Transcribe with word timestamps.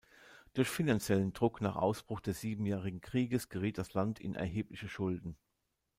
Durch 0.55 0.67
finanziellen 0.67 1.31
Druck 1.31 1.61
nach 1.61 1.75
Ausbruch 1.75 2.21
des 2.21 2.41
Siebenjährigen 2.41 3.01
Krieges 3.01 3.49
geriet 3.49 3.77
das 3.77 3.93
Land 3.93 4.19
in 4.19 4.33
erhebliche 4.33 4.87
Schulden. 4.89 5.37